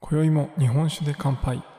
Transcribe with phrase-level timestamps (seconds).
[0.00, 1.77] 今宵も日本酒で乾杯。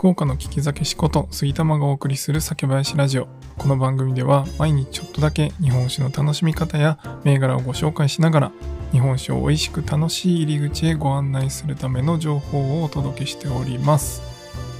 [0.00, 3.28] 福岡の聞き酒師こと杉玉がお送りする酒林ラジオ。
[3.58, 8.52] この番組では毎日ちょっとだけ日本酒の楽しみ方や銘柄をご紹介しながら
[8.92, 14.22] 日本酒を美味しく楽しい入り口へご案内するための情報をお届けしております。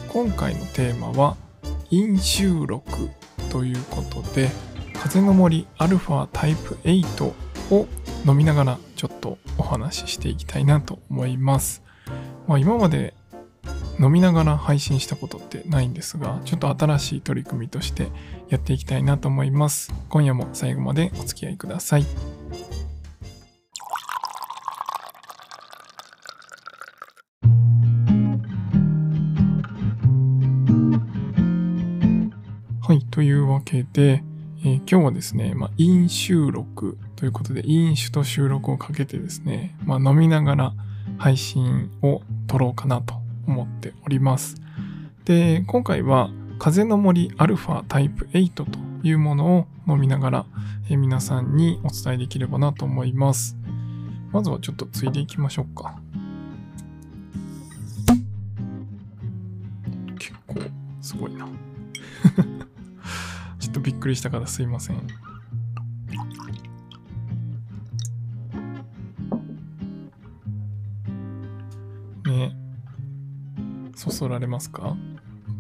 [0.09, 1.37] 今回のテーマは
[1.91, 3.11] 飲収録
[3.51, 4.49] ということで
[4.95, 7.35] 風の森アルファタイプ8
[7.73, 7.87] を
[8.27, 11.83] 飲みながらちょっとお話ししていきたいなと思います、
[12.49, 13.13] まあ、今まで
[14.01, 18.09] 飲みながら配信したことってないんですがちょっと新しい取り組みとして
[18.49, 19.93] やっていきたいなと思います。
[20.09, 22.07] 今夜も最後までお付き合いください。
[32.81, 34.25] はい、というわけで、
[34.65, 40.73] えー今日はですね、まあ、飲収録ということで、飲酒と収録をかけてですね、まあ、飲みながら
[41.19, 43.15] 配信を撮ろうかなと
[43.47, 44.57] 思っております。
[45.25, 48.67] で、今回は、風の森アルファタイプ8と
[49.03, 50.47] いうものを飲みながら、
[50.89, 53.57] え皆さんにお伝えできればなと思います。
[54.33, 55.99] まずはちょっとついでいきましょうか。
[60.19, 60.61] 結構
[61.01, 61.47] すごいな。
[63.59, 65.30] ちょっとびっくりしたからすいません。
[74.21, 74.99] そそられますか？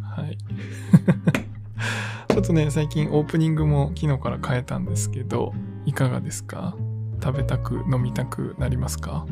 [0.02, 0.36] はい。
[2.28, 5.54] ちょっとね、最近オープニングも昨日から変えたんですけど、
[5.86, 6.76] いかがですか？
[7.24, 9.24] 食べたく飲みたくなりますか？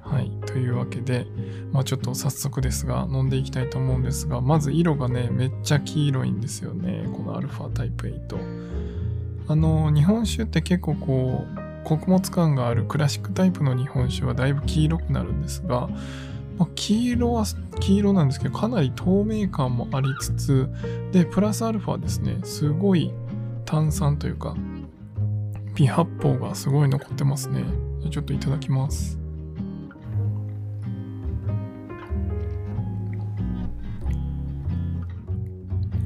[0.00, 0.32] はい。
[0.46, 1.26] というわけで、
[1.72, 7.04] まあちょっと早速ですが、飲んでいきたいと思うんですが、まず色がね、めっちゃ黄色いんですよね。
[7.12, 9.44] このアルファタイプ8。
[9.48, 15.90] あの、日本酒って結構こう、穀物感があるクラシックタイプの日本酒はだいぶ黄色くなるんですが、
[16.60, 17.46] まあ黄色は
[17.80, 20.68] 黄色なんですけど、かなり透明感もありつつ、
[21.10, 23.10] で、プラスアルファですね、すごい
[23.64, 24.54] 炭酸というか、
[25.74, 27.64] 微発泡がすごい残ってますね。
[28.10, 29.18] ちょっといただきます。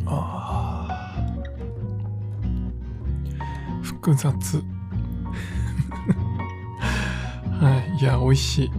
[0.07, 1.17] あ
[3.83, 4.63] 複雑
[7.59, 8.71] はいいや美味しい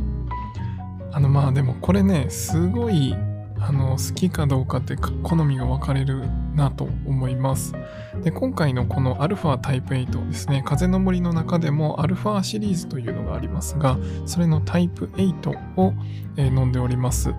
[1.35, 3.13] まあでもこれねすごい
[3.59, 6.23] あの好きかどうかってか好みが分かれる
[6.55, 7.73] なと思います。
[8.23, 15.93] で今回のこのアルファタイプ8ですね風の森の中でもアルファシリーズというのがありますがそれのタイプ8を、
[16.37, 17.33] えー飲んでおります。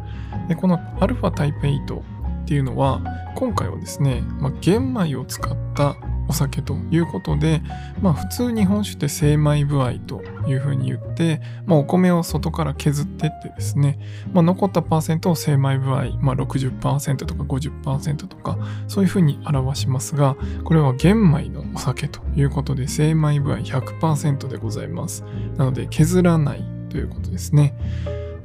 [0.49, 2.03] でこのアルファタイプ8っ
[2.45, 3.01] ていうのは
[3.35, 5.97] 今回はですね、まあ、玄米を使った
[6.29, 7.63] お酒ということで、
[8.01, 13.99] まあ、普通日本酒って精米部合というふうに言って、まあ、お米を外から削ってってですね、
[14.33, 25.25] まあ、残ったパーセントを精米部合、まあ、60%とか50%とかそういうふうに表しますがこれは玄米のお酒ということで精米部合100%でございます。
[25.57, 27.75] なので削らないということですね。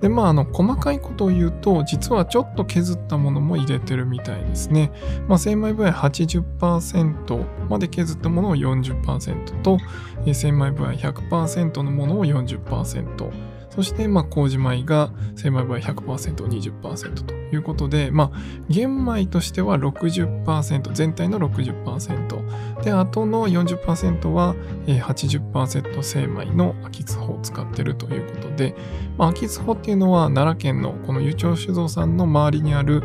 [0.02, 4.92] でまああの細かいことを言うと実はちょっと削ったものも入れてるみたいですね。
[5.28, 9.78] まあ、精米部合80%まで削ったものを40%と
[10.26, 13.32] え精米部合100%のものを40%
[13.72, 18.40] そしてまあ麹米が精米部合100% 20%ということでまあ
[18.70, 24.56] 玄米としては60%全体の60%であとの40%は
[24.86, 28.76] 80%精米の秋津穂を使ってるということで
[29.18, 33.04] まあ、秋津穂っていうのは奈良県のこの湯町酒造さんの周りにある、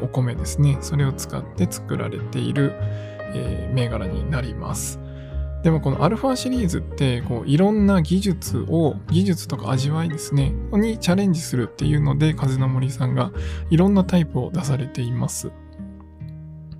[0.00, 0.78] お米ですね。
[0.80, 2.72] それを使って作られている、
[3.74, 5.00] 銘柄になります。
[5.62, 13.32] でもこのアルファシリーズってこういろんな技術を技術とか味わいですねにチャレンジするっていうので風の森さんが
[13.70, 15.50] いろんなタイプを出されています。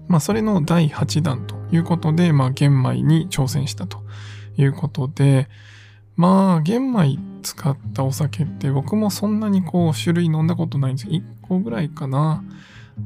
[0.08, 3.98] まあそれの第8弾ということで、まあ玄米に挑戦したと
[4.56, 5.48] いうことで、
[6.16, 12.42] まあ玄米使ったお酒って僕もそんなにこう種類飲んだことないんですけど1個ぐらいかな。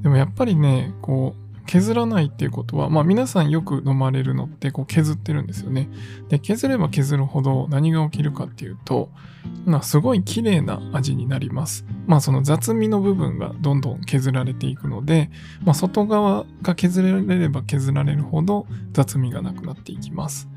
[0.01, 5.89] でもやっぱりね、こう削らないっていうことは、まあ皆さんよく飲まれるのってこう削ってるんですよね。
[6.29, 9.11] で、削れば削るほど何が起きるかっていうと、
[9.65, 11.85] まあすごい綺麗な味になります。
[12.07, 15.31] まあその雑味の部分がどんどん削られていくので、
[15.65, 20.49] まあ外側が削られれば削られるほど雑味がなくなっていきます。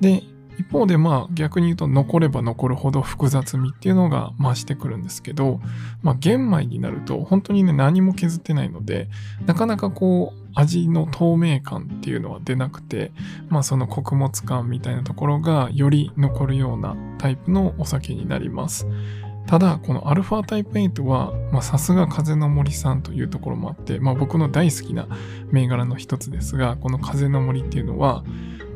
[0.00, 0.22] で、
[0.58, 5.60] 一方でまあ逆に言うと残れば残るほど複雑味っていうのが増してくるんですけど、
[6.02, 9.08] まあ玄米になると本当にね何も削ってないので、
[9.46, 13.12] なかなかこう味の透明感っていうのは出なくて、
[13.48, 18.86] まあその穀物感みたいなところがより残るようなタイプのお酒になります。
[19.48, 25.08] ただ、このアルファタイプ8は、さすが風の森さんというところもあって、まあ僕の大好きな
[25.50, 28.24] 銘柄の一つですが、この風の森っていうのは、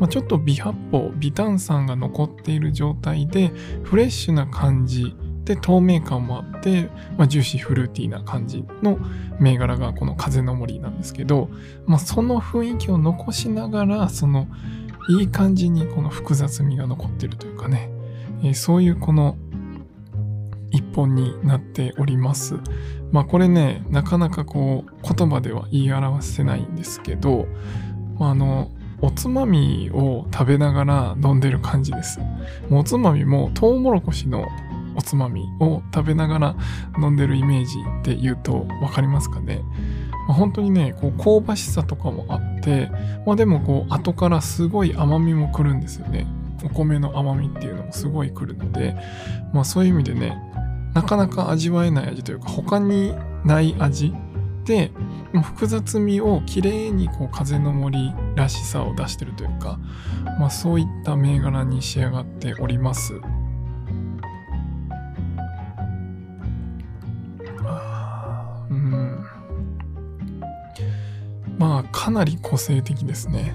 [0.01, 3.53] まあ、ちょっと微発泡、微炭酸が残っている状態で、
[3.83, 5.15] フレッシュな感じ
[5.45, 6.89] で透明感もあって、
[7.19, 8.99] まあ、ジューシーフルーティーな感じの
[9.41, 11.51] 銘柄がこの風の森なんですけど、
[11.85, 14.49] まあ、その雰囲気を残しながら、その
[15.11, 17.91] いい感じにこの複雑味が残ってるというかね、
[18.43, 19.37] えー、そういうこの
[20.73, 22.57] 一本になっております。
[23.13, 27.47] まあこれね、なかなかこう言葉では言い表せないんですけど、
[28.19, 28.71] まあ、あの
[29.01, 32.21] おつまみを食べながら飲んでる感じです。
[32.71, 34.47] おつまみもトウモロコシの
[34.95, 36.57] おつまみを食べながら
[37.01, 39.63] 飲んでるイメージって言うと分かりますかね、
[40.29, 42.91] まあ、本当にね、こう香ばしさとかもあって、
[43.27, 46.27] まあ、でもこう後からすごい甘みも来るんですよね。
[46.65, 48.95] お米の甘みっていうのもすごい来るので、
[49.53, 50.39] まあそういう意味でね、
[50.95, 54.13] なかなか味わえない味というか他にない味
[54.65, 54.91] で
[55.43, 59.79] 複雑味をきれいにこう風の森らしさを出してるというか、
[60.39, 63.15] まあ、そういった銘柄に仕上がっております。
[68.71, 69.27] うん、
[71.59, 73.55] まあかなり個性的ですね。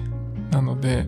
[0.50, 1.06] なので、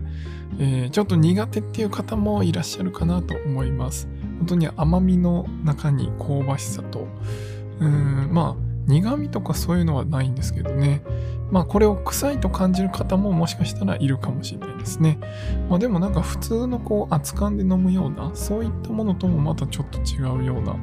[0.59, 4.09] えー、ちょっと苦手っていう方もいらっしゃるかなと思います。
[4.41, 7.07] 本当に甘みの中に香ばしさと、
[7.79, 11.03] うん、まあ苦味とかそういうのはないんですけどね。
[11.51, 15.19] まあこれを臭いと感じる方ももしかしたらいるかもしれないですね。
[15.69, 20.77] まあでもなんか普通のこう熱燗で飲むような、そういったものともまたちょっと違うような、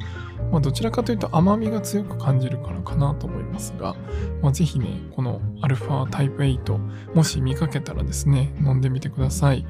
[0.52, 3.96] まあどちらかというと甘みが強く感じるからかなと思いますが、
[4.40, 6.78] まあぜひね、このアルファタイプ8、
[7.14, 9.66] もし見かけたらですね、飲んでみてください。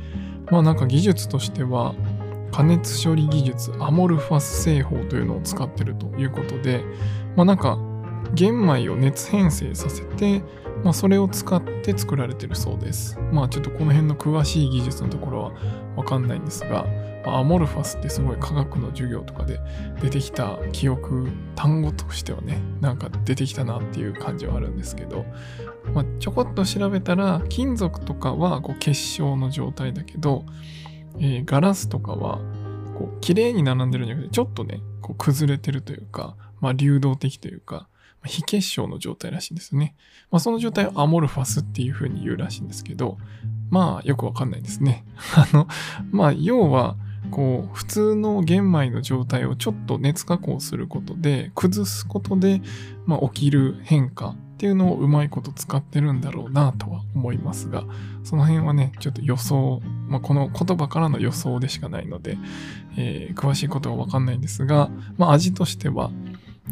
[0.51, 1.95] まあなんか技術としては、
[2.53, 6.85] 加熱処理技術アモルファス製法というのを使ってるということで、
[7.37, 7.79] まあなんか
[8.35, 10.43] 玄米を熱変性させて、
[10.85, 13.19] まあ、それを使って作られてるそうです。
[13.33, 15.53] まあちょっとこの辺の詳しい技術のところは
[15.97, 16.87] わかんないんですが、
[17.25, 19.61] まあアモルファスってすごい科学の授業とかで
[20.01, 25.25] 出てきた記憶、単語としてはね、なんか出てきたなっていう感じはあるんですけど、
[25.95, 30.45] まあ、ちょこっと調べたら、金属とかはこう結晶の状態だけど、
[31.21, 32.39] えー、ガラスとかは
[32.99, 37.89] こう綺麗に並んでるんじゃなくて、ちょっとね、こう崩れてるというか、まあ、流動的というか、
[38.25, 39.95] 非結晶の状態らしいんですね。
[40.31, 43.19] まあ、その状態をアモルファスっていう風に言うらしいんですけど、
[43.71, 45.05] まあよくわかんないですね。
[45.37, 45.69] あの、
[46.11, 46.97] まあ要は、
[47.31, 52.63] こう、普通の玄米の状態をちょっと熱加工することで、崩すことで、
[53.07, 57.85] まあ、起きる変化っていうのをうまいこと使ってるんだろうなとは思いますが、
[58.25, 62.37] その辺はね、ちょっと予想、まあ、この言葉からの予想でしかないので、
[62.97, 66.11] えー、詳しいことはわかんないんですが、まあ、味としては、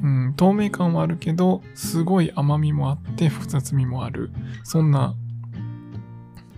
[0.03, 4.33] うん、透明感はあるけど、すごい甘みもあって複雑味もある。
[4.65, 5.15] そんな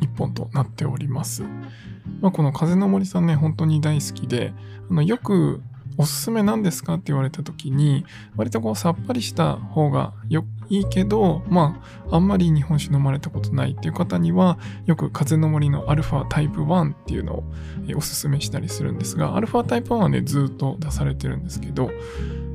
[0.00, 1.42] 一本となっております。
[2.22, 4.54] まあ、この風の森さんね、本当に大好きで、
[4.90, 5.62] あのよく
[5.98, 17.44] おすすめなんですかって言われた時に、割とこうさっぱりした方がよいいけど、まあ、あんまり日本酒飲まれたことないっていう方には、よく風の森のアルファタイプ1っていうのを
[17.96, 21.90] おすすめしたりするんですが、アルファタイプ1はね、ずっと出されてるんですけど、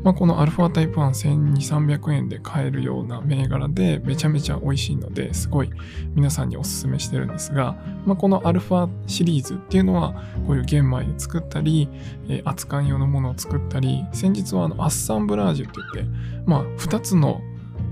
[0.04, 5.70] まあ、このアルファタイプ1 1200、300円で買えるような銘柄でめちゃめちゃ美味しいのですごい
[6.14, 10.14] 皆さんにおすすめしてるんですが、まあ、このアルファシリーズっていうのは
[10.46, 11.88] こういう玄米で作ったり、
[12.28, 16.12] えー、用のものを作ったり、先日はあのアッサンブラージュって言って、
[16.46, 17.42] まあ2つの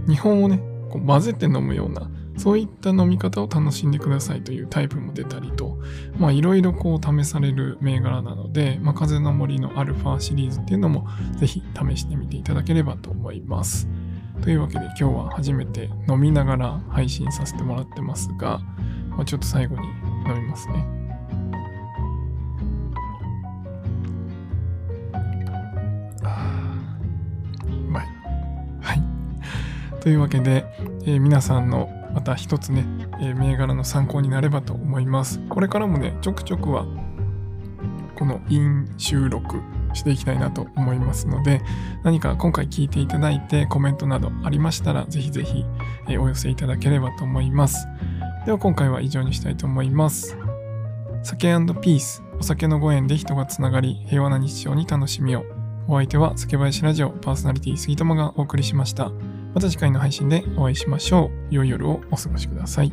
[0.07, 5.77] 日本をね、こう混ぜて飲むようなそういった飲み方を楽しんでくださいというタイプも出たりと、
[6.17, 11.07] まあいろいろこう試される銘柄なので、まあ風の森のアルファシリーズっていうのも
[11.37, 13.87] ぜひ試してみていただければと思います。
[14.41, 18.59] というわけで今日は初めて飲みながら配信させてもらってますが、
[19.09, 19.87] まあ、ちょっと最後に
[20.27, 20.85] 飲みますね。
[27.65, 28.07] うまい。
[28.81, 29.03] はい。
[29.99, 30.65] というわけで、
[31.03, 32.85] えー、皆さんのまた一つね、
[33.21, 35.39] えー、銘柄の参考になればと思います。
[35.49, 36.85] これからもね、ちょくちょくは
[38.15, 39.61] このイン収録
[39.93, 41.61] していきたいなと思いますので、
[42.03, 45.65] 何か今回聞いていただいてコメントなどありましたら、ぜひぜひ、
[46.07, 47.87] えお寄せいただければと思います。
[48.45, 50.37] では今回は以上にしたいと思います。
[51.23, 51.47] 酒
[51.81, 55.43] ピース、お酒のご縁で人がつながり、平和な日常に楽しみを。
[55.87, 59.11] お相手は酒林ラジオパーソナリティ杉友がお送りしました。
[59.53, 61.53] また次回の配信でお会いしましょう。
[61.53, 62.91] 良い夜をお過ごしください。